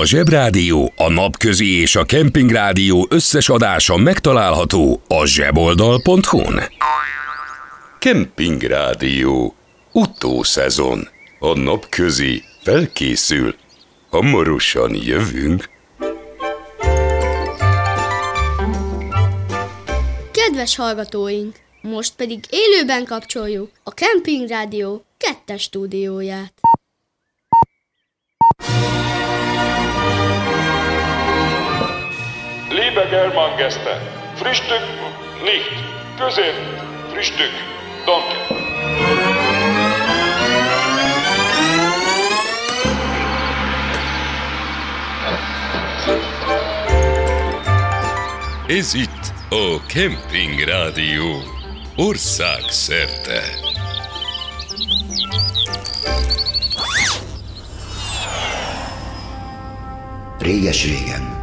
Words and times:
A 0.00 0.04
Zsebrádió, 0.04 0.92
a 0.96 1.10
Napközi 1.10 1.80
és 1.80 1.96
a 1.96 2.04
Kempingrádió 2.04 3.06
összes 3.10 3.48
adása 3.48 3.96
megtalálható 3.96 5.02
a 5.08 5.26
zseboldal.hu-n. 5.26 6.60
Kempingrádió. 7.98 9.54
Utószezon. 9.92 11.08
A 11.38 11.58
Napközi 11.58 12.42
felkészül. 12.62 13.54
Hamarosan 14.10 14.94
jövünk. 14.94 15.68
Kedves 20.30 20.76
hallgatóink! 20.76 21.56
Most 21.82 22.14
pedig 22.16 22.44
élőben 22.50 23.04
kapcsoljuk 23.04 23.70
a 23.82 23.90
Camping 23.90 24.48
Rádió 24.48 25.04
kettes 25.16 25.62
stúdióját. 25.62 26.52
Liebe 32.94 33.08
Germangäste, 33.08 34.00
Frühstück 34.34 34.82
nicht, 35.42 35.72
Közép, 36.18 36.54
Frühstück, 37.10 37.52
danke. 38.06 38.36
Ez 48.68 48.94
itt 48.94 49.32
a 49.50 49.80
Camping 49.86 50.60
Rádió. 50.60 51.42
Ország 51.96 52.60
szerte. 52.68 53.42
Réges-régen, 60.38 61.41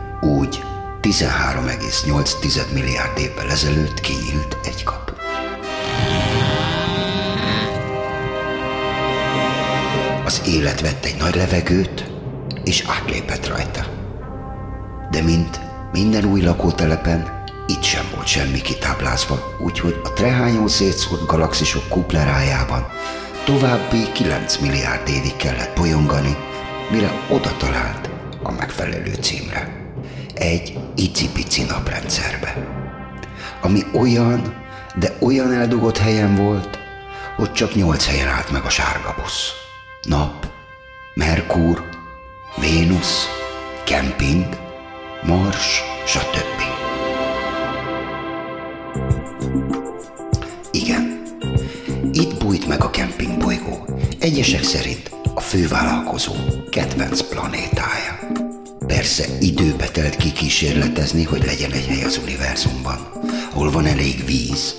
13,8 1.02 2.74
milliárd 2.74 3.18
évvel 3.18 3.50
ezelőtt 3.50 4.00
kinyílt 4.00 4.58
egy 4.64 4.84
kapu. 4.84 5.14
Az 10.26 10.42
élet 10.46 10.82
vett 10.82 11.06
egy 11.06 11.16
nagy 11.18 11.36
levegőt, 11.36 12.12
és 12.64 12.84
átlépett 12.88 13.48
rajta. 13.48 13.86
De 15.12 15.22
mint 15.22 15.60
minden 15.92 16.26
új 16.26 16.42
lakótelepen, 16.42 17.44
itt 17.68 17.84
sem 17.84 18.06
volt 18.16 18.28
semmi 18.28 18.62
kitáblázva, 18.62 19.56
úgyhogy 19.60 20.02
a 20.04 20.14
trehányó 20.14 20.68
szétszórt 20.68 21.26
galaxisok 21.26 21.88
kuplerájában 21.90 22.86
további 23.46 24.12
9 24.12 24.58
milliárd 24.58 25.10
évig 25.10 25.36
kellett 25.36 25.76
bolyongani, 25.76 26.36
mire 26.92 27.12
oda 27.30 27.58
talált 27.58 28.10
a 28.44 28.52
megfelelő 28.52 29.14
címre. 29.22 29.79
Egy 30.40 30.78
icipici 30.96 31.64
naprendszerbe. 31.64 32.68
Ami 33.62 33.82
olyan, 33.94 34.64
de 34.96 35.16
olyan 35.20 35.54
eldugott 35.54 35.98
helyen 35.98 36.36
volt, 36.36 36.80
hogy 37.36 37.52
csak 37.52 37.76
nyolc 37.76 38.06
helyen 38.08 38.28
állt 38.28 38.52
meg 38.52 38.64
a 38.66 38.70
sárga 38.70 39.16
busz. 39.22 39.52
Nap, 40.04 40.48
Merkur, 41.14 41.90
Vénusz, 42.58 43.26
kemping, 43.86 44.58
Mars, 45.24 45.82
stb. 46.06 46.62
Igen, 50.72 51.22
itt 52.12 52.38
bújt 52.38 52.68
meg 52.68 52.84
a 52.84 52.90
kempingbolygó. 52.90 53.86
Egyesek 54.20 54.64
szerint 54.64 55.12
a 55.34 55.40
fővállalkozó 55.40 56.34
kedvenc 56.70 57.22
planétája. 57.22 58.19
Persze 58.90 59.26
időbe 59.40 59.88
telt 59.88 60.16
kikísérletezni, 60.16 61.24
hogy 61.24 61.46
legyen 61.46 61.72
egy 61.72 61.86
hely 61.86 62.04
az 62.04 62.20
univerzumban, 62.24 62.98
ahol 63.52 63.72
van 63.72 63.86
elég 63.86 64.26
víz, 64.26 64.76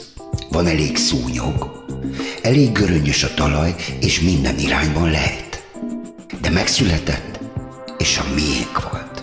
van 0.48 0.66
elég 0.66 0.96
szúnyog, 0.96 1.84
elég 2.42 2.72
göröngyös 2.72 3.22
a 3.22 3.34
talaj, 3.34 3.74
és 4.00 4.20
minden 4.20 4.58
irányban 4.58 5.10
lehet. 5.10 5.62
De 6.40 6.50
megszületett, 6.50 7.40
és 7.98 8.18
a 8.18 8.34
miénk 8.34 8.90
volt. 8.90 9.22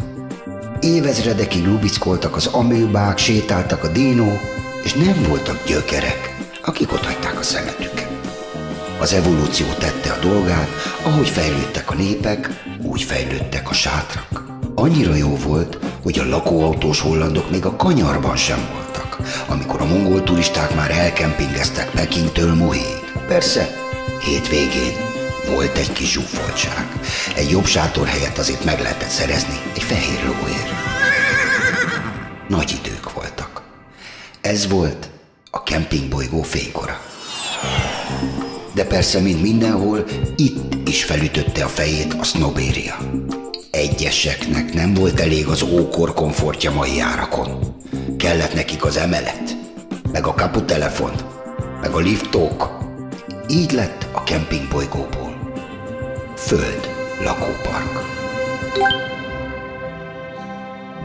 Évezredekig 0.80 1.66
lubickoltak 1.66 2.36
az 2.36 2.46
amőbák, 2.46 3.18
sétáltak 3.18 3.84
a 3.84 3.92
dinók, 3.92 4.42
és 4.84 4.94
nem 4.94 5.26
voltak 5.28 5.68
gyökerek, 5.68 6.36
akik 6.64 6.92
ott 6.92 7.06
hagyták 7.06 7.40
a 7.40 7.44
szemetüket. 7.44 8.09
Az 9.00 9.14
evolúció 9.14 9.66
tette 9.80 10.12
a 10.12 10.20
dolgát, 10.20 10.70
ahogy 11.03 11.30
fejlődtek 11.30 11.92
a 11.92 11.96
népek, 11.96 12.64
úgy 12.81 13.03
fejlődtek 13.03 13.70
a 13.70 13.74
sátrak. 13.74 14.37
Annyira 14.80 15.16
jó 15.16 15.36
volt, 15.36 15.78
hogy 16.04 16.20
a 16.20 16.26
lakóautós 16.26 17.00
hollandok 17.00 17.52
még 17.52 17.66
a 17.66 17.76
kanyarban 17.76 18.36
sem 18.36 18.70
voltak, 18.74 19.18
amikor 19.48 19.82
a 19.82 19.86
mongol 19.86 20.24
turisták 20.24 20.76
már 20.76 20.92
elkempingeztek 20.92 21.92
Pekingtől 21.92 22.54
Muhéig. 22.54 23.12
Persze, 23.28 23.70
hétvégén 24.22 24.94
volt 25.56 25.78
egy 25.78 25.92
kis 25.94 26.12
zsúfoltság. 26.12 27.00
Egy 27.36 27.50
jobb 27.50 27.66
sátorhelyet 27.66 28.38
azért 28.38 28.64
meg 28.64 28.80
lehetett 28.80 29.10
szerezni 29.10 29.60
egy 29.74 29.84
fehér 29.84 30.24
lóért. 30.24 30.70
Nagy 32.48 32.80
idők 32.84 33.14
voltak. 33.14 33.62
Ez 34.42 34.68
volt 34.68 35.09
a 35.52 35.64
kempingbolygó 35.64 36.42
fénykora. 36.42 37.00
De 38.74 38.86
persze, 38.86 39.20
mint 39.20 39.42
mindenhol, 39.42 40.06
itt 40.36 40.88
is 40.88 41.04
felütötte 41.04 41.64
a 41.64 41.68
fejét 41.68 42.14
a 42.14 42.24
sznobéria. 42.24 42.98
Egyeseknek 43.78 44.74
nem 44.74 44.94
volt 44.94 45.20
elég 45.20 45.48
az 45.48 45.62
ókor 45.62 46.14
komfortja 46.14 46.72
mai 46.72 47.00
árakon. 47.00 47.76
Kellett 48.18 48.54
nekik 48.54 48.86
az 48.86 48.98
emelet, 48.98 49.58
meg 50.12 50.28
a 50.28 50.34
kaputelefon, 50.34 51.12
meg 51.82 51.92
a 51.92 51.98
liftók. 51.98 52.78
Így 53.48 53.72
lett 53.72 54.08
a 54.12 54.24
kempingbolygóból. 54.24 55.54
Föld 56.36 56.90
lakópark. 57.24 58.06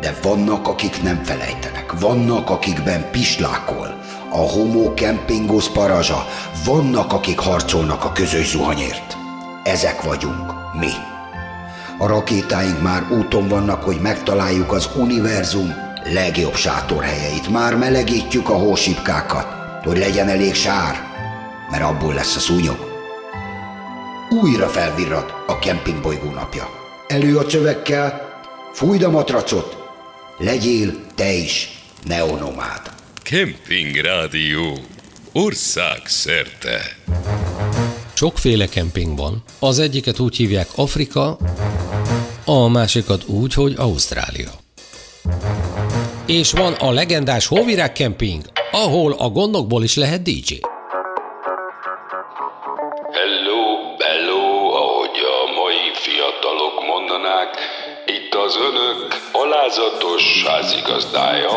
De 0.00 0.16
vannak, 0.22 0.68
akik 0.68 1.02
nem 1.02 1.22
felejtenek, 1.24 2.00
vannak, 2.00 2.50
akikben 2.50 3.10
pislákol, 3.10 4.00
a 4.30 4.38
homo 4.38 4.94
kempingos 4.94 5.68
parazsa, 5.68 6.26
vannak, 6.64 7.12
akik 7.12 7.38
harcolnak 7.38 8.04
a 8.04 8.12
közös 8.12 8.48
zuhanyért. 8.48 9.16
Ezek 9.64 10.02
vagyunk, 10.02 10.52
mi. 10.80 11.11
A 12.02 12.06
rakétáink 12.06 12.82
már 12.82 13.10
úton 13.10 13.48
vannak, 13.48 13.82
hogy 13.82 14.00
megtaláljuk 14.00 14.72
az 14.72 14.88
univerzum 14.96 15.74
legjobb 16.04 16.54
sátorhelyeit. 16.54 17.48
Már 17.48 17.76
melegítjük 17.76 18.48
a 18.48 18.54
hósipkákat, 18.54 19.46
hogy 19.84 19.98
legyen 19.98 20.28
elég 20.28 20.54
sár, 20.54 20.96
mert 21.70 21.82
abból 21.82 22.14
lesz 22.14 22.36
a 22.36 22.38
szúnyog. 22.38 22.76
Újra 24.42 24.68
felvirrat 24.68 25.34
a 25.46 25.58
kempingbolygó 25.58 26.30
napja. 26.30 26.68
Elő 27.06 27.36
a 27.36 27.46
csövekkel, 27.46 28.40
fújd 28.72 29.02
a 29.02 29.10
matracot, 29.10 29.76
legyél 30.38 30.94
te 31.14 31.32
is 31.32 31.82
neonomád. 32.04 32.90
Camping 33.22 33.96
Rádió. 33.96 34.78
Ország 35.32 36.00
szerte. 36.04 36.80
Sokféle 38.14 38.66
kemping 38.66 39.18
van. 39.18 39.42
Az 39.58 39.78
egyiket 39.78 40.18
úgy 40.18 40.36
hívják 40.36 40.68
Afrika, 40.74 41.38
a 42.44 42.68
másikat 42.68 43.24
úgy, 43.26 43.54
hogy 43.54 43.74
Ausztrália. 43.76 44.50
És 46.26 46.52
van 46.52 46.72
a 46.72 46.90
legendás 46.90 47.46
Hóvirág 47.46 47.94
Camping, 47.94 48.42
ahol 48.70 49.12
a 49.12 49.28
gondokból 49.28 49.82
is 49.82 49.96
lehet 49.96 50.22
DJ. 50.22 50.60
Hello, 53.12 53.62
hello, 53.98 54.74
ahogy 54.74 55.18
a 55.36 55.60
mai 55.60 55.90
fiatalok 55.94 56.86
mondanák, 56.86 57.56
itt 58.06 58.34
az 58.34 58.56
önök 58.56 59.14
alázatos 59.32 60.44
házigazdája, 60.46 61.48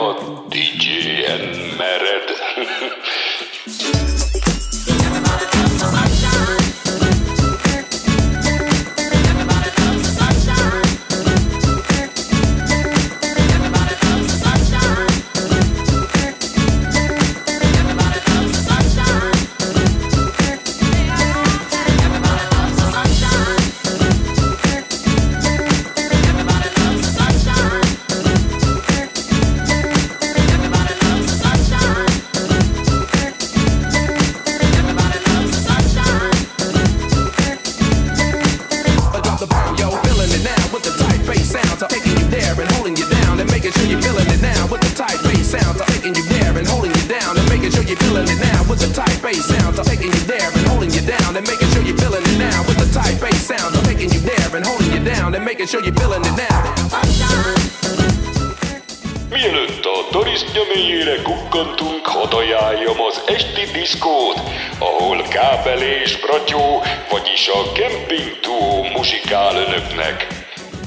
kötetnek. 69.86 70.28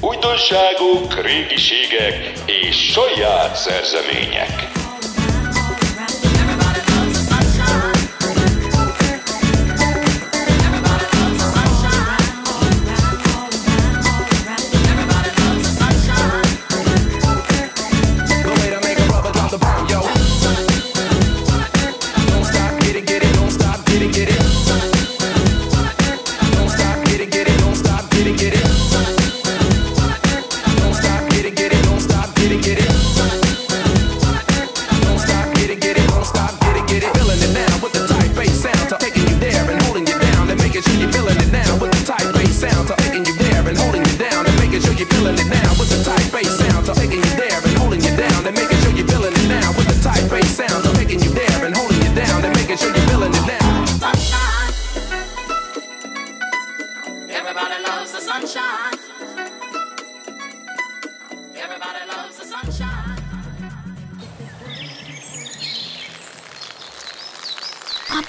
Újdonságok, 0.01 1.21
régiségek 1.21 2.31
és 2.45 2.91
saját 2.91 3.55
szerzemények. 3.55 4.78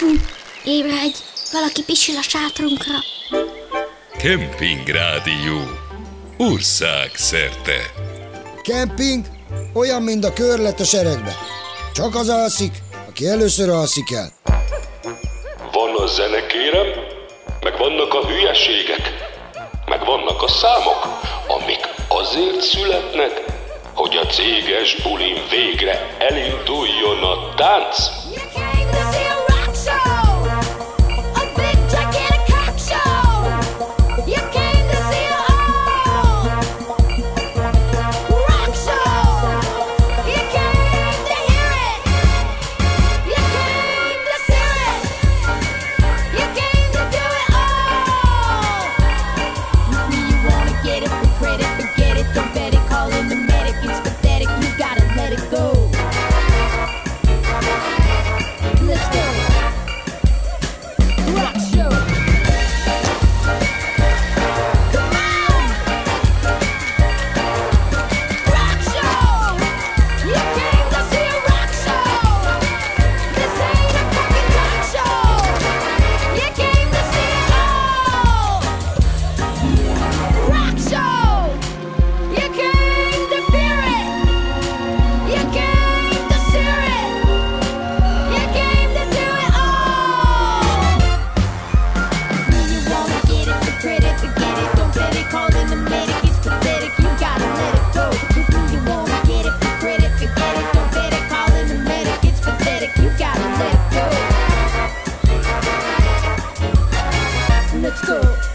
Apu, 0.01 0.13
ébredj! 0.65 1.17
Valaki 1.53 1.83
pisil 1.85 2.17
a 2.17 2.23
sátrunkra. 2.23 2.99
Kemping 4.19 4.89
Rádió 4.89 5.61
Ország 6.39 7.11
szerte 7.15 7.93
Camping? 8.63 9.25
olyan, 9.75 10.03
mint 10.03 10.25
a 10.25 10.33
körlet 10.33 10.81
a 10.81 10.85
seregbe. 10.85 11.37
Csak 11.95 12.15
az 12.15 12.29
alszik, 12.29 12.73
aki 13.09 13.27
először 13.27 13.69
alszik 13.69 14.13
el. 14.13 14.33
Van 15.73 15.95
a 15.97 16.07
zene, 16.07 16.47
kérem, 16.47 16.87
meg 17.63 17.79
vannak 17.79 18.15
a 18.15 18.27
hülyeségek, 18.27 19.11
meg 19.87 20.05
vannak 20.05 20.43
a 20.43 20.49
számok, 20.49 21.07
amik 21.47 21.89
azért 22.09 22.61
születnek, 22.61 23.45
hogy 23.95 24.17
a 24.17 24.27
céges 24.27 24.95
bulin 25.03 25.43
végre 25.51 26.17
elinduljon 26.19 27.23
a 27.23 27.55
tánc. 27.55 28.20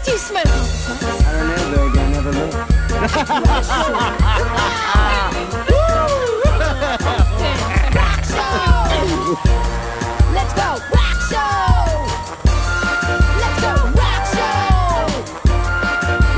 Do 0.06 0.12
you 0.12 0.18
smoke 0.18 0.46
I 0.46 0.48
don't 1.34 1.48
know, 1.50 1.66
baby. 1.74 1.98
I 1.98 2.02
never 2.12 2.30
look. 2.30 2.54
Let's 10.32 10.52
go! 10.54 10.68
Rock 10.94 11.18
show! 11.26 11.50
Let's 13.42 13.58
go! 13.60 13.72
Rock 13.98 14.22
show! 14.30 14.70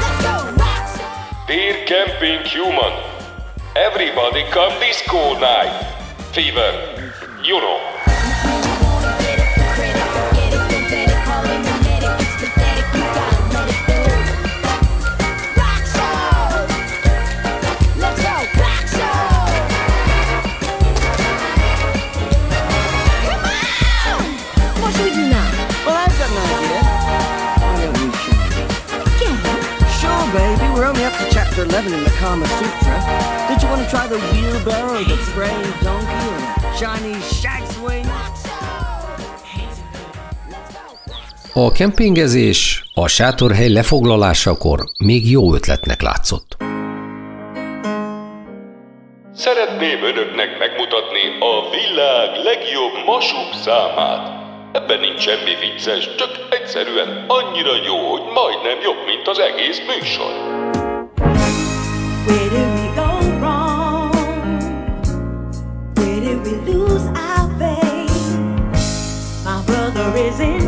Let's 0.01 0.19
go! 0.25 0.39
Rock 0.57 0.85
show! 0.97 1.13
Dear 1.47 1.75
camping 1.85 2.41
human, 2.47 2.95
everybody 3.77 4.45
come 4.51 4.73
this 4.81 5.03
cool 5.07 5.39
night. 5.39 5.85
Fever, 6.33 6.73
you 7.45 7.61
know. 7.61 7.98
chapter 31.59 31.75
11 31.75 31.93
in 31.93 32.05
the 32.05 32.11
Kama 32.21 32.47
Sutra. 32.47 32.97
Did 33.49 33.63
you 33.63 33.69
want 33.69 33.83
to 33.83 33.89
try 33.91 34.07
the 34.07 34.19
wheelbarrow, 34.31 35.03
the 35.03 35.17
praying 35.35 35.73
donkey, 35.83 36.29
and 36.35 36.77
Chinese 36.79 37.27
shag 37.41 37.63
swing? 37.67 38.07
A 41.55 41.73
kempingezés 41.73 42.85
a 42.95 43.09
sátorhely 43.09 43.69
lefoglalásakor 43.69 44.85
még 44.99 45.31
jó 45.31 45.55
ötletnek 45.55 46.03
látszott. 46.03 46.57
Szeretném 49.35 50.03
önöknek 50.03 50.59
megmutatni 50.59 51.23
a 51.41 51.71
világ 51.71 52.45
legjobb 52.45 53.05
masuk 53.07 53.55
számát. 53.65 54.47
Ebben 54.73 55.01
nincs 55.01 55.21
semmi 55.21 55.55
vicces, 55.61 56.09
csak 56.17 56.31
egyszerűen 56.51 57.25
annyira 57.29 57.75
jó, 57.87 58.11
hogy 58.11 58.23
majdnem 58.35 58.79
jobb, 58.83 59.05
mint 59.07 59.29
az 59.29 59.39
egész 59.39 59.81
műsor. 59.87 60.78
Where 62.29 62.51
did 62.51 62.71
we 62.81 62.97
go 62.97 63.11
wrong? 63.41 64.13
Where 65.97 66.21
did 66.21 66.43
we 66.45 66.53
lose 66.73 67.07
our 67.17 67.49
faith? 67.59 68.39
My 69.45 69.63
brother 69.67 70.17
is 70.19 70.41
in. 70.41 70.68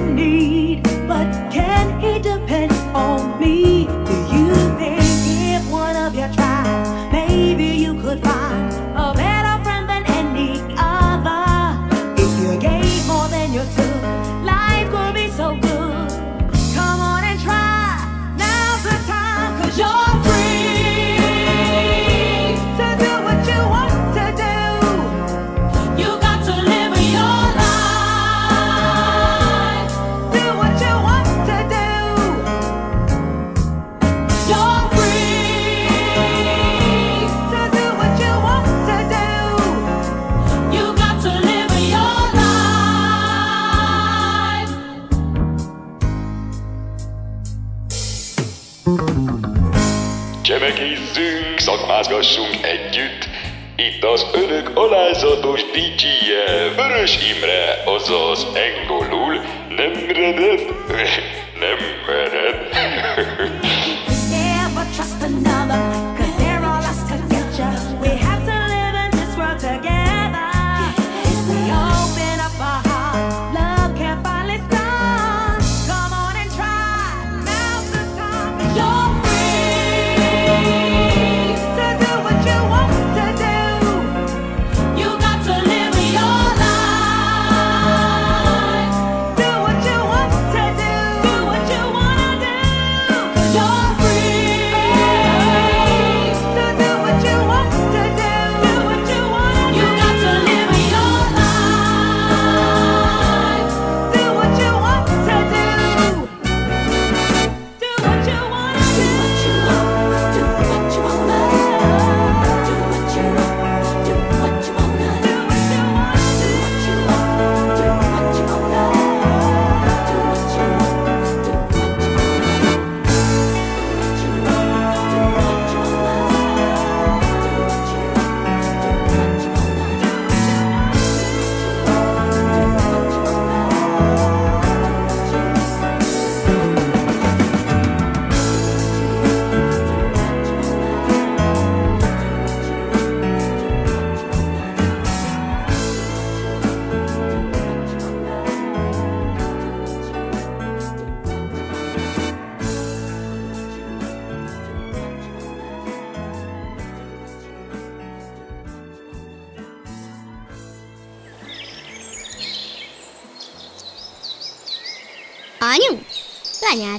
Szakmázgassunk 52.20 52.66
együtt. 52.66 53.28
Itt 53.76 54.04
az 54.04 54.26
önök 54.32 54.70
alázatos 54.74 55.62
DJ-je, 55.62 56.68
Vörös 56.74 57.18
Imre, 57.34 57.82
azaz 57.84 58.46
engolul 58.54 59.34
nem 59.68 59.92
mered, 60.06 60.60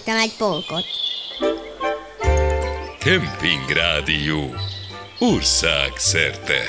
lenyeltem 0.06 0.18
egy 0.18 0.36
polkot. 0.38 0.86
Kemping 3.00 3.70
Rádió. 3.78 4.56
Ország 5.20 5.92
szerte. 5.96 6.60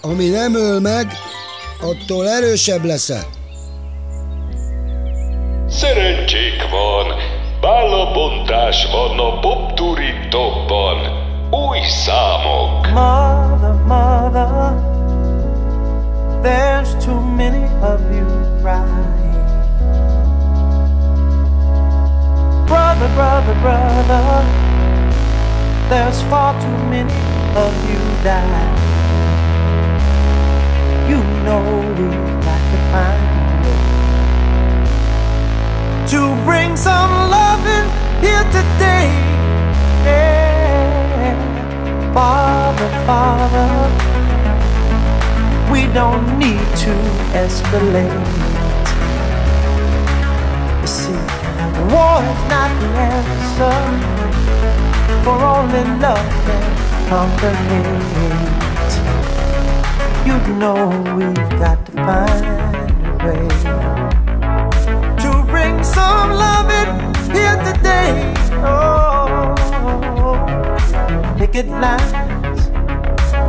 Ami 0.00 0.28
nem 0.28 0.54
öl 0.54 0.80
meg, 0.80 1.12
attól 1.80 2.28
erősebb 2.28 2.84
leszel. 2.84 3.24
Szerencsék 5.68 6.68
van, 6.70 7.14
bálabontás 7.60 8.86
van 8.90 9.18
a 9.18 9.40
popturítokban. 9.40 10.96
Új 11.50 11.78
számok. 12.04 12.86
Mother, 12.92 13.74
mother, 13.86 14.74
there's 16.42 17.04
too 17.04 17.20
many 17.20 17.64
of 17.82 18.00
you 18.12 18.26
crying. 18.62 18.95
There's 25.88 26.20
far 26.22 26.52
too 26.60 26.78
many 26.90 27.14
of 27.54 27.72
you 27.88 28.00
that 28.24 28.76
You 31.08 31.22
know 31.44 31.62
we've 31.96 32.34
got 32.42 32.62
to 32.72 32.78
find 32.90 33.22
a 33.30 33.70
way 33.70 33.86
to 36.08 36.20
bring 36.44 36.76
some 36.76 37.12
loving 37.30 37.88
here 38.20 38.44
today. 38.50 39.08
Yeah. 40.04 41.36
Father, 42.12 42.90
Father, 43.06 43.70
we 45.70 45.86
don't 45.92 46.38
need 46.38 46.66
to 46.84 46.92
escalate. 47.42 48.26
You 50.80 50.88
see, 50.88 51.20
war 51.92 52.18
is 52.32 52.42
not 52.50 52.70
the 52.80 52.88
answer, 53.14 54.15
for 55.26 55.42
all 55.42 55.62
only 55.62 55.82
love 55.98 56.28
conquer 57.08 57.54
hate. 57.68 58.92
You 60.24 60.36
know 60.60 60.78
we've 61.16 61.50
got 61.58 61.84
to 61.86 61.92
find 62.06 62.44
a 63.08 63.14
way 63.24 63.42
to 65.22 65.30
bring 65.50 65.82
some 65.82 66.30
loving 66.30 66.92
here 67.34 67.58
today. 67.68 68.12
Oh, 68.62 69.54
picket 71.36 71.66
lines 71.66 72.62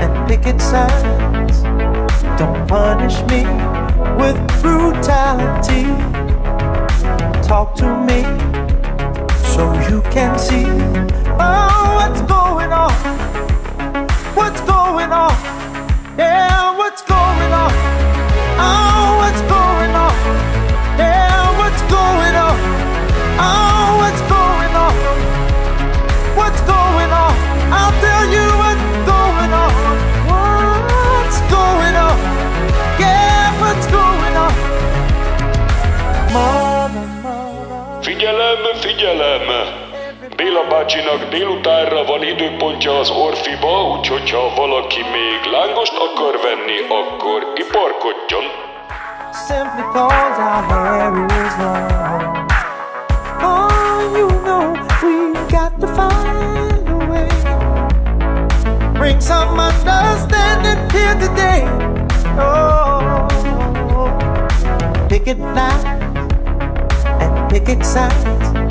and 0.02 0.28
picket 0.28 0.60
signs. 0.60 1.62
Don't 2.40 2.68
punish 2.68 3.18
me 3.30 3.42
with 4.18 4.38
brutality. 4.64 5.84
Talk 7.48 7.76
to 7.76 7.88
me 8.08 8.67
so 9.58 9.74
you 9.90 10.02
can 10.14 10.38
see 10.38 10.66
oh, 11.42 11.84
what's 11.98 12.22
going 12.36 12.72
on. 12.72 12.94
What's 14.36 14.62
going 14.62 15.12
on? 15.12 15.34
Yeah, 16.16 16.77
Figyelem! 39.08 39.42
Béla 40.36 40.64
bácsinak 40.70 41.30
délutánra 41.30 42.04
van 42.04 42.24
időpontja 42.24 43.00
az 43.00 43.10
Orfiba, 43.10 43.84
úgyhogy 43.84 44.32
ha 44.32 44.54
valaki 44.56 45.02
még 45.02 45.52
lángost 45.52 45.94
akar 45.98 46.36
venni, 46.48 46.78
akkor 47.00 47.54
iparkodjon. 47.56 48.44
Simply 49.48 49.84
cause 49.94 50.42
our 50.42 50.64
hair 50.70 51.26
is 51.46 51.56
long. 51.60 52.46
Oh, 53.42 54.18
you 54.18 54.28
know 54.44 54.72
we've 55.02 55.52
got 55.52 55.72
to 55.80 55.88
find 55.88 56.88
a 56.88 57.06
way. 57.10 57.28
Bring 58.94 59.22
some 59.22 59.60
understanding 59.60 60.92
here 60.92 61.16
today. 61.20 61.64
Oh, 62.40 63.26
picket 65.08 65.38
lines 65.40 65.84
and 67.20 67.50
picket 67.50 67.86
signs. 67.86 68.67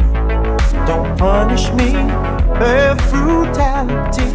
Don't 0.87 1.19
punish 1.19 1.71
me 1.73 1.91
with 2.61 3.11
brutality. 3.11 4.31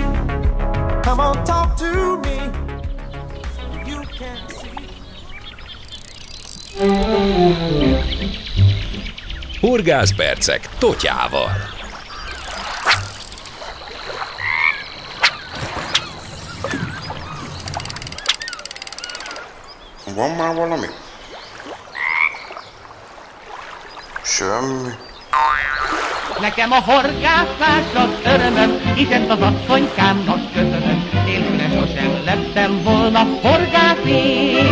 Come 1.01 1.19
on, 1.19 1.43
talk 1.45 1.77
to 1.77 2.17
me. 2.17 2.37
You 3.85 4.01
can 4.17 4.37
see. 4.49 4.91
Horgászpercek 9.61 10.69
Totyával. 10.79 11.49
Van 20.15 20.31
már 20.31 20.55
valami? 20.55 20.87
Semmi. 24.23 25.09
Nekem 26.41 26.71
a 26.71 26.79
horgászás 26.79 27.93
az 27.93 28.33
örömöm, 28.33 28.81
ezt 29.11 29.29
az 29.29 29.41
asszonykámnak 29.41 30.51
köszönöm. 30.53 31.09
Nélküle 31.25 31.69
sosem 31.69 32.21
lettem 32.25 32.83
volna 32.83 33.23
horgász 33.41 34.05
én. 34.05 34.65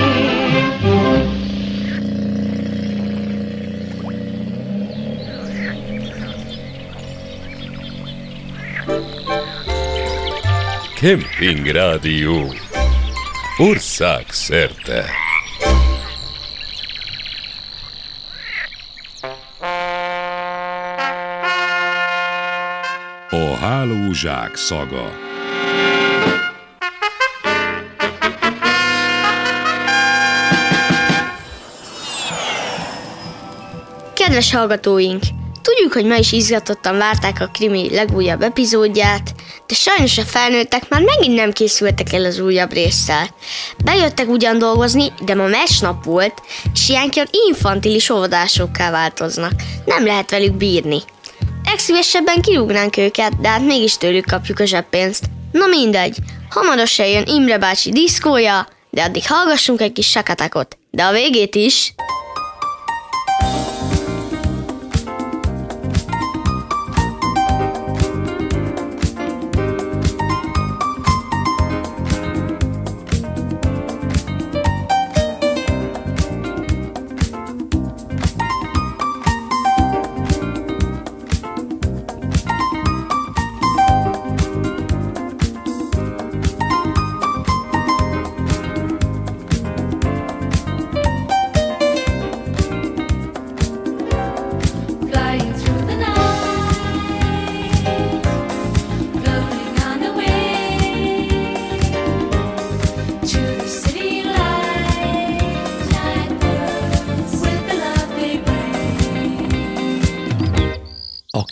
Kemping 10.96 11.66
Rádió 11.66 12.54
ország 13.58 14.26
A 23.32 23.56
hálózsák 23.56 24.56
szaga 24.56 25.12
Kedves 34.14 34.54
hallgatóink! 34.54 35.24
Tudjuk, 35.62 35.94
hogy 35.94 36.06
ma 36.06 36.16
is 36.16 36.32
izgatottan 36.32 36.98
várták 36.98 37.42
a 37.42 37.48
krimi 37.54 37.90
legújabb 37.94 38.42
epizódját, 38.42 39.36
de 39.68 39.76
sajnos 39.76 40.18
a 40.18 40.24
felnőttek 40.24 40.90
már 40.90 41.02
megint 41.02 41.36
nem 41.36 41.52
készültek 41.52 42.14
el 42.14 42.26
az 42.26 42.40
újabb 42.40 42.72
résszel. 42.72 43.28
Bejöttek 43.84 44.28
ugyan 44.28 44.58
dolgozni, 44.58 45.14
de 45.26 45.36
ma 45.36 45.48
mesnap 45.48 46.04
volt, 46.04 46.42
és 46.74 46.90
ilyenkor 46.90 47.28
infantilis 47.48 48.10
óvodásokká 48.10 48.92
változnak. 48.92 49.52
Nem 49.86 50.06
lehet 50.06 50.32
velük 50.32 50.54
bírni. 50.54 51.02
Legszívesebben 51.70 52.42
kirúgnánk 52.42 52.98
őket, 52.98 53.42
de 53.42 53.48
hát 53.48 53.62
mégis 53.62 53.98
tőlük 53.98 54.26
kapjuk 54.26 54.60
a 54.60 54.66
zseppénzt. 54.66 55.26
Na 55.52 55.66
mindegy, 55.66 56.18
hamarosan 56.50 57.06
jön 57.06 57.24
Imre 57.28 57.58
bácsi 57.58 57.92
diszkója, 57.92 58.68
de 58.90 59.04
addig 59.04 59.28
hallgassunk 59.28 59.82
egy 59.82 59.92
kis 59.92 60.10
sakatakot. 60.10 60.78
De 60.92 61.04
a 61.04 61.12
végét 61.12 61.56
is... 61.56 61.94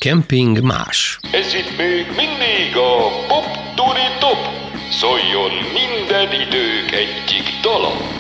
kemping 0.08 0.62
más. 0.62 1.20
Ez 1.32 1.54
itt 1.54 1.78
még 1.78 2.06
mindig 2.06 2.76
a 2.76 3.26
Pop 3.28 3.46
Turi 3.76 4.08
Top. 4.20 4.38
Szóljon 4.90 5.52
minden 5.74 6.32
idők 6.42 6.92
egyik 6.92 7.46
dala. 7.62 8.17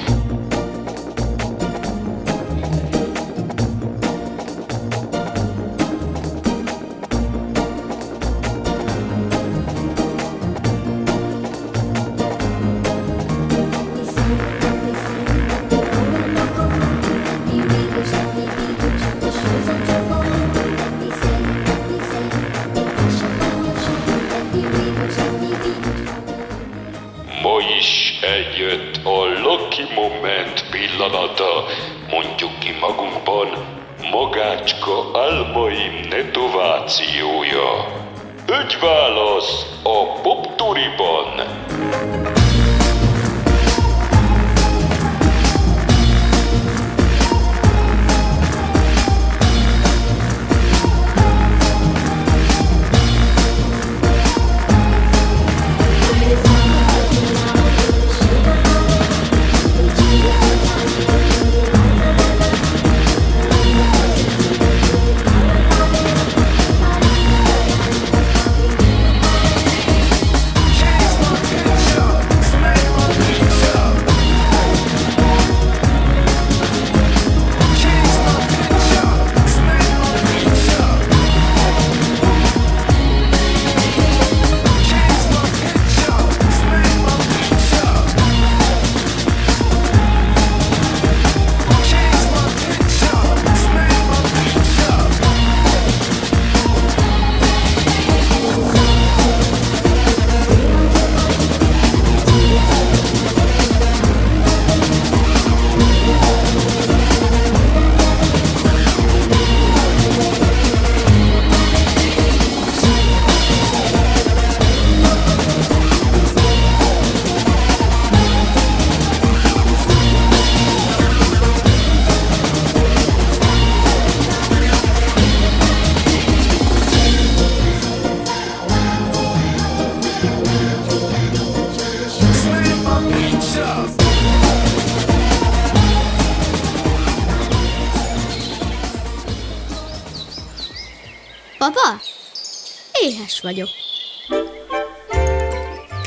Vagyok. 143.47 143.69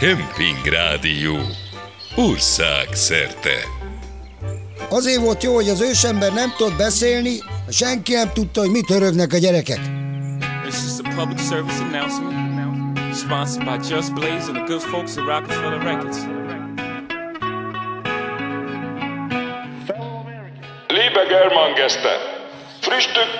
Kemping 0.00 0.64
Rádió 0.64 1.36
ország 2.16 2.88
szerte. 2.92 3.56
Azért 4.88 5.20
volt 5.20 5.42
jó, 5.42 5.54
hogy 5.54 5.68
az 5.68 5.80
ősember 5.80 6.32
nem 6.32 6.54
tudott 6.56 6.76
beszélni, 6.76 7.38
senki 7.70 8.12
nem 8.12 8.32
tudta, 8.32 8.60
hogy 8.60 8.70
mit 8.70 8.90
örögnek 8.90 9.32
a 9.32 9.38
gyerekek. 9.38 9.80
This 10.62 10.74
is 10.74 10.98
a 11.04 11.08
public 11.16 11.46
service 11.48 11.82
announcement 11.82 12.40
sponsored 13.14 13.66
by 13.66 13.76
Just 13.76 14.14
Blaze 14.14 14.48
and 14.48 14.56
the 14.56 14.66
good 14.66 14.82
folks 14.82 15.16
at 15.18 15.26
Rockefeller 15.26 15.78
Records. 15.78 16.18
Liebe 20.88 21.24
Germangäste, 21.28 22.12
Frühstück 22.80 23.30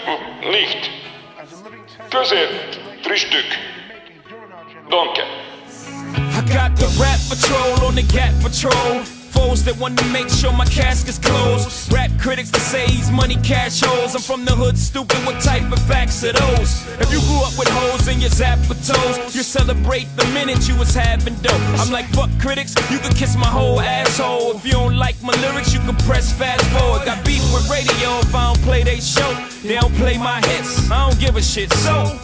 nicht. 0.51 0.91
Közént, 2.09 2.81
Frühstück. 3.03 3.70
I 4.93 6.43
got 6.53 6.75
the 6.75 6.91
rap 7.01 7.21
patrol 7.29 7.87
on 7.87 7.95
the 7.95 8.03
gap 8.03 8.35
patrol. 8.43 9.05
Foes 9.31 9.63
that 9.65 9.79
want 9.79 9.97
to 10.01 10.05
make 10.07 10.29
sure 10.29 10.53
my 10.53 10.65
casket's 10.65 11.19
closed. 11.19 11.93
Rap 11.93 12.11
critics 12.19 12.51
that 12.51 12.61
say 12.61 12.87
he's 12.87 13.09
money 13.09 13.37
cash 13.37 13.81
holes. 13.81 14.17
I'm 14.17 14.21
from 14.21 14.45
the 14.45 14.51
hood, 14.51 14.77
stupid. 14.77 15.17
What 15.25 15.41
type 15.41 15.71
of 15.71 15.79
facts 15.87 16.25
are 16.25 16.33
those? 16.33 16.83
If 16.99 17.13
you 17.13 17.21
grew 17.21 17.39
up 17.39 17.57
with 17.57 17.69
hoes 17.71 18.09
in 18.09 18.21
your 18.21 18.31
zapper 18.31 18.75
toes, 18.83 19.35
you 19.35 19.45
celebrate 19.45 20.09
the 20.17 20.27
minute 20.35 20.67
you 20.67 20.77
was 20.77 20.93
having 20.93 21.37
dope. 21.37 21.63
I'm 21.79 21.93
like, 21.93 22.07
fuck 22.07 22.31
critics, 22.41 22.75
you 22.91 22.99
can 22.99 23.15
kiss 23.15 23.37
my 23.37 23.47
whole 23.47 23.81
asshole. 23.81 24.57
If 24.57 24.67
you 24.67 24.73
don't 24.73 24.97
like 24.97 25.23
my 25.23 25.35
lyrics, 25.41 25.73
you 25.73 25.79
can 25.81 25.95
press 26.03 26.33
fast 26.33 26.67
forward. 26.77 27.07
Got 27.07 27.25
beef 27.25 27.47
with 27.55 27.71
radio 27.71 28.19
if 28.19 28.35
I 28.35 28.53
don't 28.53 28.63
play 28.65 28.83
they 28.83 28.99
show. 28.99 29.31
They 29.63 29.77
don't 29.77 29.95
play 29.95 30.19
my 30.19 30.43
hits, 30.49 30.91
I 30.91 31.09
don't 31.09 31.21
give 31.21 31.37
a 31.37 31.43
shit. 31.43 31.73
So, 31.75 32.19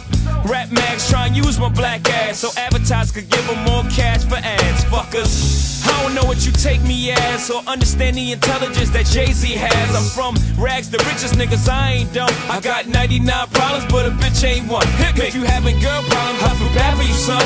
Rap 0.45 0.71
mags 0.71 1.09
try 1.09 1.27
and 1.27 1.35
use 1.35 1.59
my 1.59 1.69
black 1.69 2.07
ass 2.09 2.39
so 2.39 2.49
advertisers 2.57 3.11
could 3.11 3.29
give 3.29 3.45
them 3.47 3.59
more 3.65 3.83
cash 3.91 4.23
for 4.23 4.37
ads. 4.37 4.83
Fuckers, 4.85 5.83
I 5.87 6.03
don't 6.03 6.15
know 6.15 6.23
what 6.23 6.45
you 6.45 6.51
take 6.51 6.81
me 6.83 7.11
as 7.11 7.49
or 7.49 7.61
understand 7.67 8.15
the 8.15 8.31
intelligence 8.31 8.89
that 8.91 9.05
Jay 9.05 9.31
Z 9.31 9.47
has. 9.59 9.89
I'm 9.95 10.07
from 10.15 10.35
rags, 10.61 10.89
the 10.89 10.99
richest 11.09 11.35
niggas, 11.35 11.67
I 11.67 12.03
ain't 12.03 12.13
dumb. 12.13 12.31
I 12.49 12.61
got 12.61 12.87
99 12.87 13.27
problems, 13.51 13.85
but 13.91 14.05
a 14.05 14.11
bitch 14.11 14.43
ain't 14.43 14.71
one. 14.71 14.87
Hit 15.03 15.17
me. 15.17 15.27
If 15.27 15.35
you 15.35 15.43
having 15.43 15.79
girl 15.79 16.01
problems, 16.07 16.43
I 16.43 16.51
feel 16.55 16.73
bad 16.75 16.95
for 16.95 17.03
you, 17.03 17.13
son. 17.13 17.43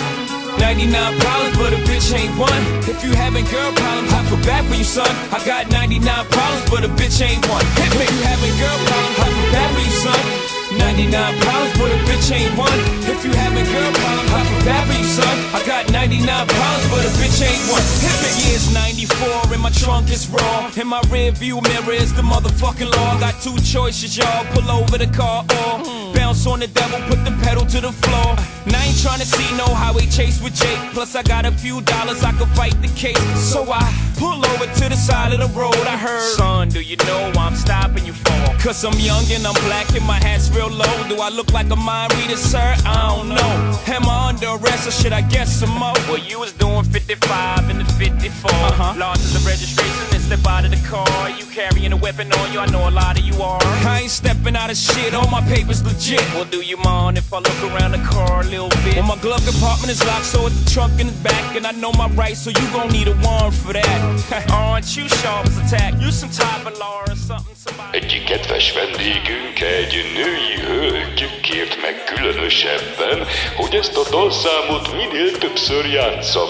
99 0.60 0.94
problems, 1.20 1.58
but 1.58 1.74
a 1.74 1.80
bitch 1.90 2.14
ain't 2.14 2.38
one. 2.38 2.64
If 2.86 3.04
you 3.04 3.14
having 3.18 3.46
girl 3.50 3.72
problems, 3.74 4.14
I 4.14 4.22
feel 4.30 4.42
bad 4.46 4.66
for 4.70 4.76
you, 4.76 4.84
son. 4.84 5.10
I 5.34 5.42
got 5.46 5.72
99 5.72 6.06
problems, 6.06 6.70
but 6.70 6.86
a 6.86 6.90
bitch 6.94 7.18
ain't 7.22 7.42
one. 7.50 7.66
Hit 7.82 7.92
me. 7.98 8.06
If 8.06 8.14
you 8.14 8.22
having 8.30 8.54
girl 8.62 8.78
problems, 8.86 9.18
I 9.18 9.28
feel 9.34 9.50
bad 9.58 9.70
for 9.74 9.82
you, 9.82 9.96
son. 10.06 10.61
99 10.82 11.40
problems, 11.42 11.74
but 11.78 11.90
a 11.94 12.00
bitch 12.10 12.32
ain't 12.34 12.58
one. 12.58 12.80
If 13.06 13.24
you 13.24 13.32
having 13.32 13.66
girl 13.70 13.92
problems, 14.02 14.32
I 14.34 14.42
feel 14.50 14.64
bad 14.66 14.84
for 14.88 14.98
you, 14.98 15.06
son. 15.06 15.36
I 15.54 15.60
got 15.66 15.92
99 15.92 16.26
problems, 16.26 16.86
but 16.90 17.04
a 17.06 17.12
bitch 17.22 17.40
ain't 17.46 17.64
one. 17.70 17.86
Hit. 18.02 18.22
Years 18.46 18.74
94, 18.74 19.54
and 19.54 19.62
my 19.62 19.70
trunk 19.70 20.10
is 20.10 20.28
raw. 20.28 20.72
In 20.76 20.88
my 20.88 21.02
rear 21.10 21.32
view 21.32 21.62
mirror 21.62 21.94
is 21.94 22.14
the 22.14 22.22
motherfucking 22.22 22.90
law. 22.96 23.20
Got 23.20 23.40
two 23.42 23.58
choices, 23.62 24.18
y'all. 24.18 24.46
Pull 24.54 24.70
over 24.70 24.98
the 24.98 25.08
car 25.08 25.46
or 25.64 26.14
bounce 26.14 26.46
on 26.48 26.60
the 26.60 26.68
devil, 26.68 27.00
put 27.08 27.24
the 27.24 27.32
pedal 27.44 27.66
to 27.66 27.80
the 27.80 27.92
floor. 27.92 28.36
And 28.66 28.76
I 28.76 28.86
ain't 28.86 29.02
trying 29.02 29.20
to 29.20 29.26
see 29.26 29.56
no 29.56 29.66
highway 29.66 30.06
chase 30.08 30.42
with 30.42 30.56
Jake. 30.56 30.80
Plus, 30.94 31.16
I 31.16 31.24
got 31.24 31.46
a 31.46 31.52
few 31.52 31.82
dollars, 31.82 32.24
I 32.24 32.32
could 32.34 32.50
fight 32.50 32.76
the 32.82 32.90
case. 32.90 33.22
So 33.40 33.72
I 33.72 33.84
pull 34.22 34.46
over 34.54 34.68
to 34.80 34.86
the 34.88 34.96
side 34.96 35.34
of 35.34 35.40
the 35.42 35.52
road. 35.60 35.84
I 35.96 35.98
heard, 35.98 36.22
Son, 36.38 36.70
do 36.70 36.80
you 36.80 36.96
know 37.10 37.32
why 37.34 37.48
I'm 37.50 37.56
stopping 37.56 38.06
you 38.06 38.14
for? 38.14 38.42
Cause 38.62 38.86
I'm 38.86 38.98
young 39.00 39.26
and 39.36 39.46
I'm 39.50 39.58
black 39.66 39.90
and 39.98 40.06
my 40.06 40.20
hat's 40.26 40.50
real 40.52 40.70
low. 40.70 40.96
Do 41.10 41.16
I 41.28 41.30
look 41.30 41.52
like 41.52 41.70
a 41.72 41.76
mind 41.76 42.14
reader, 42.14 42.38
sir? 42.38 42.76
I 42.86 42.98
don't 43.10 43.30
know. 43.30 43.54
Am 43.96 44.06
I 44.06 44.30
under 44.30 44.50
arrest 44.58 44.88
or 44.88 44.92
should 44.92 45.14
I 45.14 45.22
guess 45.22 45.50
some 45.60 45.74
more? 45.82 45.98
Well, 46.08 46.20
you 46.20 46.40
was 46.40 46.54
doing 46.54 46.84
55 46.84 47.70
and 47.72 47.80
the 47.82 47.86
54. 47.94 48.52
Uh-huh. 48.52 48.94
Lost 49.00 49.34
the 49.34 49.42
registration 49.50 50.11
step 50.32 50.48
out 50.48 50.64
of 50.64 50.72
the 50.72 50.88
car. 50.88 51.30
You 51.30 51.46
carrying 51.46 51.92
a 51.92 51.98
weapon 51.98 52.32
on 52.32 52.54
you, 52.54 52.60
I 52.60 52.66
know 52.68 52.88
a 52.88 52.94
lot 53.04 53.20
of 53.20 53.26
you 53.26 53.36
are. 53.42 53.60
I 53.62 54.02
ain't 54.04 54.12
stepping 54.12 54.56
out 54.56 54.70
of 54.70 54.78
shit, 54.78 55.14
all 55.14 55.30
my 55.30 55.42
papers 55.42 55.84
legit. 55.84 56.22
Well, 56.34 56.46
do 56.46 56.62
you 56.62 56.78
mind 56.78 57.18
if 57.18 57.34
I 57.34 57.40
look 57.40 57.62
around 57.70 57.92
the 57.92 58.04
car 58.10 58.42
a 58.42 58.46
little 58.46 58.70
bit? 58.86 58.96
Well, 58.96 59.08
my 59.08 59.18
glove 59.18 59.44
compartment 59.46 59.92
is 59.92 60.02
locked, 60.06 60.26
so 60.26 60.48
it's 60.48 60.56
the 60.64 60.70
trunk 60.70 61.02
in 61.02 61.08
the 61.08 61.20
back. 61.24 61.56
And 61.58 61.68
I 61.68 61.72
know 61.72 61.92
my 61.94 62.08
rights, 62.10 62.40
so 62.44 62.50
you 62.50 62.66
gon' 62.72 62.90
need 62.90 63.08
a 63.10 63.16
warrant 63.24 63.56
for 63.56 63.74
that. 63.74 64.48
Aren't 64.54 64.96
you 64.96 65.10
sharp 65.10 65.48
as 65.48 65.58
attack? 65.58 66.00
You 66.00 66.12
some 66.12 66.32
type 66.32 66.66
of 66.66 66.78
law 66.80 67.02
or 67.08 67.16
something, 67.16 67.56
somebody. 67.56 67.98
Egyik 67.98 68.24
kedves 68.24 68.74
vendégünk, 68.74 69.60
egy 69.60 69.94
női 70.16 70.56
hölgy 70.68 71.42
kért 71.42 71.82
meg 71.82 71.96
különösebben, 72.16 73.28
hogy 73.56 73.76
ezt 73.76 73.98
a 73.98 74.10
dalszámot 74.10 74.96
minél 74.96 75.38
többször 75.38 75.86
játszam. 75.86 76.50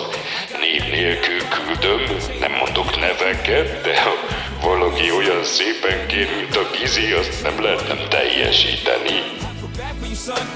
Név 0.71 0.91
nélkül 0.91 1.41
küldöm, 1.47 2.17
nem 2.39 2.51
mondok 2.51 2.99
neveket, 2.99 3.81
de 3.81 4.01
ha 4.01 4.13
valaki 4.67 5.12
olyan 5.12 5.43
szépen 5.43 6.07
kér, 6.07 6.27
mint 6.36 6.55
a 6.55 6.69
Gizi, 6.77 7.12
azt 7.12 7.43
nem 7.43 7.62
lehet 7.63 7.88
nem 7.88 8.07
teljesíteni. 8.10 9.17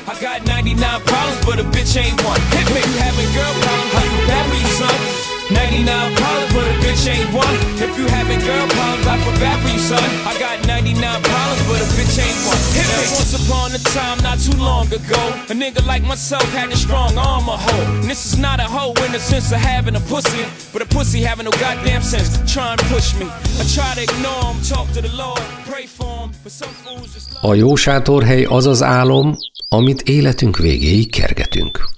I 0.08 0.14
got 0.20 0.44
99 0.44 1.04
problems, 1.04 1.46
but 1.46 1.60
a 1.60 1.70
bitch 1.70 1.98
ain't 1.98 2.22
one. 2.24 2.42
Hit 2.56 2.70
me. 2.74 2.80
You 2.80 3.00
having 3.02 3.32
girl 3.34 3.54
problems, 3.64 3.94
I 3.94 4.08
feel 4.08 4.28
bad 4.28 4.46
for 4.50 4.56
you, 4.56 4.68
son. 4.80 5.25
99 5.52 6.16
problems, 6.16 6.54
but 6.54 6.66
a 6.66 6.76
bitch 6.82 7.06
ain't 7.06 7.30
one. 7.34 7.56
If 7.78 7.98
you 7.98 8.08
having 8.08 8.40
girl 8.40 8.66
problems, 8.74 9.06
I 9.06 9.18
feel 9.22 9.38
bad 9.38 9.58
for 9.62 9.70
you, 9.70 9.80
son. 9.80 10.02
I 10.26 10.34
got 10.40 10.66
99 10.66 11.22
problems, 11.22 11.62
but 11.70 11.78
a 11.82 11.88
bitch 11.94 12.18
ain't 12.18 12.40
one. 12.50 12.58
Hit 12.74 12.88
me. 12.90 13.06
Once 13.14 13.34
upon 13.38 13.68
a 13.78 13.82
time, 13.94 14.18
not 14.24 14.40
too 14.40 14.58
long 14.58 14.88
ago, 14.88 15.22
a 15.50 15.54
nigga 15.54 15.86
like 15.86 16.04
myself 16.04 16.48
had 16.52 16.72
a 16.72 16.76
strong 16.76 17.18
arm 17.18 17.48
a 17.48 17.58
hoe. 17.58 18.02
And 18.02 18.10
this 18.10 18.26
is 18.26 18.40
not 18.40 18.60
a 18.60 18.64
hoe 18.64 18.94
in 19.06 19.12
the 19.12 19.20
sense 19.20 19.52
of 19.52 19.60
having 19.60 19.96
a 19.96 20.00
pussy, 20.00 20.46
but 20.74 20.82
a 20.82 20.86
pussy 20.86 21.22
having 21.22 21.46
no 21.46 21.52
goddamn 21.52 22.02
sense. 22.02 22.30
Try 22.52 22.72
and 22.72 22.82
push 22.94 23.14
me. 23.20 23.28
I 23.62 23.64
try 23.78 23.94
to 23.94 24.02
ignore 24.02 24.46
him, 24.50 24.62
talk 24.64 24.88
to 24.94 25.02
the 25.02 25.14
Lord, 25.16 25.42
pray 25.70 25.86
for 25.86 26.10
him, 26.22 26.32
but 26.44 26.52
some 26.52 26.74
fools 26.84 27.14
just 27.14 27.38
A 27.42 27.54
jó 27.54 27.76
sátorhely 27.76 28.44
az 28.44 28.66
az 28.66 28.84
álom, 28.84 29.38
amit 29.70 30.02
életünk 30.02 30.58
végéig 30.58 31.12
kergetünk. 31.12 31.95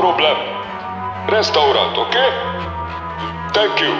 Problem. 0.00 0.36
Restaurant, 1.28 1.94
okay? 1.98 2.28
Thank 3.52 3.80
you. 3.84 3.92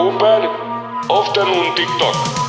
Open. 0.00 0.48
Afternoon 1.10 1.76
TikTok. 1.76 2.45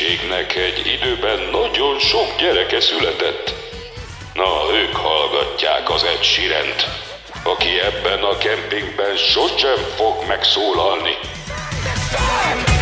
Értelmiségnek 0.00 0.56
egy 0.56 0.86
időben 0.86 1.38
nagyon 1.52 1.98
sok 1.98 2.36
gyereke 2.38 2.80
született. 2.80 3.54
Na, 4.34 4.74
ők 4.74 4.96
hallgatják 4.96 5.90
az 5.90 6.04
egy 6.04 6.22
sirent. 6.22 6.86
aki 7.44 7.80
ebben 7.80 8.22
a 8.22 8.38
kempingben 8.38 9.16
sosem 9.16 9.76
fog 9.96 10.26
megszólalni. 10.28 11.18
Let 12.12 12.73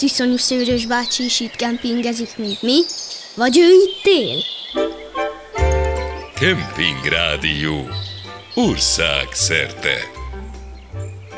az 0.00 0.06
iszonyú 0.06 0.36
szőrös 0.36 0.86
bácsi 0.86 1.24
is 1.24 1.40
itt 1.40 1.56
kempingezik, 1.56 2.36
mint 2.36 2.62
mi? 2.62 2.80
Vagy 3.34 3.58
ő 3.58 3.68
itt 3.70 4.04
él? 4.04 4.38
Kemping 6.34 7.04
Rádió. 7.04 7.88
Ország 8.54 9.28
szerte. 9.32 9.96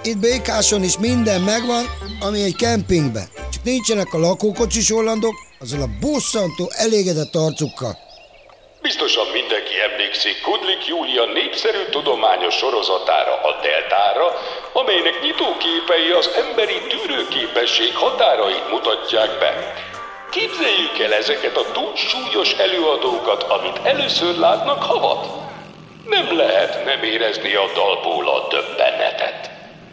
Itt 0.03 0.18
Békáson 0.18 0.83
is 0.83 0.98
minden 0.98 1.40
megvan, 1.40 1.85
ami 2.20 2.42
egy 2.42 2.57
kempingben. 2.57 3.29
Csak 3.53 3.64
nincsenek 3.64 4.12
a 4.14 4.18
lakókocsis 4.18 4.90
hollandok, 4.90 5.35
azzal 5.61 5.81
a 5.81 5.88
bosszantó 6.01 6.70
elégedett 6.70 7.35
arcukkal. 7.35 7.98
Biztosan 8.83 9.27
mindenki 9.33 9.75
emlékszik 9.90 10.01
Kudlik 10.12 10.87
Júlia 10.87 11.25
népszerű 11.25 11.85
tudományos 11.90 12.55
sorozatára, 12.55 13.35
a 13.35 13.61
Deltára, 13.62 14.27
amelynek 14.72 15.22
nyitóképei 15.22 16.11
az 16.20 16.31
emberi 16.44 16.79
tűrőképesség 16.90 17.96
határait 17.96 18.70
mutatják 18.70 19.38
be. 19.38 19.75
Képzeljük 20.31 20.98
el 20.98 21.12
ezeket 21.12 21.57
a 21.57 21.70
túlsúlyos 21.72 22.53
előadókat, 22.53 23.42
amit 23.42 23.81
először 23.83 24.38
látnak 24.38 24.83
havat. 24.83 25.27
Nem 26.07 26.37
lehet 26.37 26.85
nem 26.85 27.03
érezni 27.03 27.55
a 27.55 27.66
dalból 27.75 28.29
a 28.29 28.46
döbbenetet. 28.51 29.51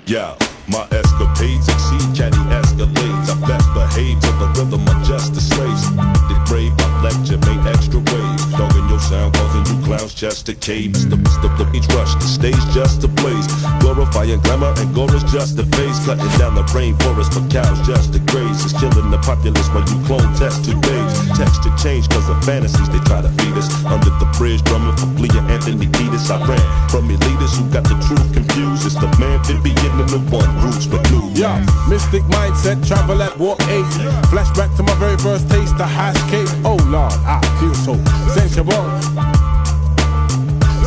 Yeah, 0.08 0.32
my 0.66 0.84
escapades 1.00 1.68
exceed 1.74 2.10
catty 2.18 2.44
escalades. 2.60 3.28
I 3.34 3.36
best 3.50 3.70
behave 3.74 4.18
to 4.26 4.32
the 4.42 4.50
rhythm 4.58 4.84
of 4.92 4.98
just 5.10 5.30
the 5.38 5.44
slaves. 5.52 5.84
The 6.32 6.38
brave, 6.50 6.74
my 6.82 6.90
lecture 7.08 7.40
made 7.48 7.64
extra 7.74 8.00
waves. 8.12 8.44
Your 8.60 8.79
sound, 9.00 9.34
causing 9.34 9.66
you 9.66 9.78
clowns 9.86 10.14
just 10.14 10.46
to 10.48 10.54
cave. 10.54 10.94
The, 10.94 11.16
the, 11.16 11.66
beach 11.72 11.88
rush, 11.96 12.14
the 12.16 12.28
stage 12.28 12.64
just 12.74 13.02
to 13.02 13.08
blaze. 13.08 13.48
Glorifying 13.80 14.42
glamour 14.42 14.74
and 14.78 14.94
gore 14.94 15.14
is 15.16 15.24
just 15.32 15.56
the 15.58 15.66
face. 15.78 15.98
Cutting 16.06 16.34
down 16.38 16.56
the 16.56 16.64
rainforest 16.76 17.34
for 17.34 17.44
cows 17.50 17.80
just 17.88 18.14
to 18.14 18.20
graze. 18.32 18.66
It's 18.66 18.76
killing 18.78 19.12
the 19.12 19.20
populace 19.20 19.70
when 19.72 19.86
you 19.88 19.98
clone 20.06 20.30
test 20.36 20.66
two 20.66 20.78
days. 20.82 21.14
Texture 21.38 21.74
change 21.80 22.10
cause 22.10 22.28
of 22.30 22.40
fantasies 22.44 22.90
they 22.90 23.02
try 23.08 23.22
to 23.22 23.32
feed 23.40 23.56
us. 23.56 23.68
Under 23.86 24.12
the 24.20 24.28
bridge, 24.38 24.62
drumming 24.64 24.96
for 24.98 25.10
Flea 25.16 25.32
Anthony 25.48 25.88
Kiedis. 25.88 26.30
I 26.30 26.38
ran 26.46 26.66
from 26.90 27.08
elitists 27.08 27.58
who 27.58 27.66
got 27.72 27.84
the 27.88 27.98
truth 28.06 28.28
confused. 28.34 28.86
It's 28.86 28.96
the 28.96 29.10
man 29.20 29.40
Vivian 29.46 29.96
in 30.00 30.08
the 30.08 30.22
one 30.30 30.50
roots 30.64 30.86
but 30.86 31.02
new. 31.12 31.30
Yeah, 31.34 31.64
mystic 31.88 32.24
mindset, 32.30 32.86
travel 32.86 33.22
at 33.22 33.38
walk 33.38 33.62
eight. 33.70 33.86
Flashback 34.30 34.76
to 34.78 34.84
my 34.84 34.94
very 34.96 35.18
first 35.18 35.50
taste, 35.50 35.78
the 35.78 35.86
hash 35.86 36.20
cake. 36.30 36.50
Oh 36.66 36.78
Lord, 36.90 37.14
I 37.26 37.40
feel 37.60 37.74
so 37.74 37.96
sensual. 38.34 38.89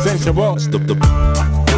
Sensual. 0.03 0.55
The, 0.55 0.77
the, 0.77 1.72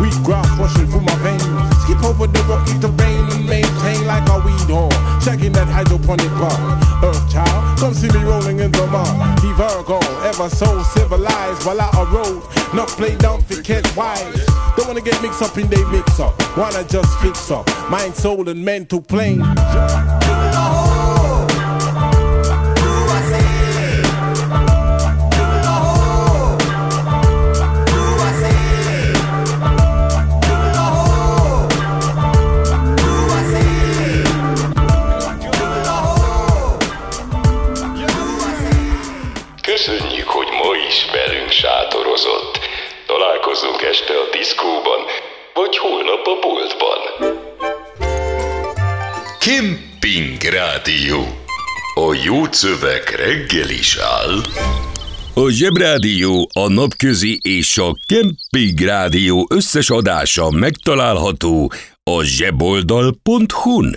Weed 0.00 0.16
grass 0.24 0.48
rushing 0.58 0.88
through 0.88 1.02
my 1.02 1.14
veins. 1.16 1.44
Skip 1.84 2.02
over 2.04 2.26
the 2.26 2.40
rocky 2.48 2.72
terrain 2.80 3.28
and 3.30 3.46
maintain 3.46 4.06
like 4.06 4.26
a 4.28 4.40
weed 4.40 4.66
whore. 4.72 4.90
Checking 5.22 5.52
that 5.52 5.68
hydroponic 5.68 6.32
bar. 6.40 6.56
Earth 7.04 7.30
child, 7.30 7.78
come 7.78 7.92
see 7.92 8.08
me 8.08 8.24
rolling 8.24 8.60
in 8.60 8.72
the 8.72 8.86
mud. 8.86 9.38
He 9.40 9.52
Virgo, 9.52 10.00
ever 10.24 10.48
so 10.48 10.82
civilized 10.94 11.66
while 11.66 11.80
a 11.80 12.04
road. 12.10 12.42
Not 12.72 12.88
play 12.88 13.14
down 13.16 13.42
for 13.42 13.60
Kent 13.62 13.94
wise. 13.96 14.46
Don't 14.76 14.86
wanna 14.86 15.02
get 15.02 15.20
mixed 15.20 15.42
up 15.42 15.56
in 15.58 15.68
they 15.68 15.84
mix 15.92 16.18
up. 16.18 16.34
Wanna 16.56 16.82
just 16.84 17.12
fix 17.20 17.50
up. 17.50 17.68
Mind, 17.90 18.14
soul, 18.14 18.48
and 18.48 18.64
mental 18.64 19.02
plane. 19.02 19.40
Találkozunk 43.80 43.82
este 43.82 44.12
a 44.12 44.36
diszkóban, 44.36 45.00
vagy 45.54 45.76
holnap 45.76 46.26
a 46.26 46.38
boltban. 46.40 47.00
Kemping 49.38 50.42
Rádió. 50.42 51.18
A 51.94 52.20
jó 52.24 52.44
szöveg 52.50 53.02
reggel 53.08 53.70
is 53.70 53.96
áll. 53.96 54.40
A 55.34 55.50
Zsebrádió, 55.50 56.50
a 56.52 56.68
Napközi 56.68 57.38
és 57.42 57.78
a 57.78 57.92
Kemping 58.06 58.80
Rádió 58.80 59.46
összes 59.50 59.90
adása 59.90 60.50
megtalálható 60.50 61.72
a 62.02 62.22
zseboldal.hu-n. 62.22 63.96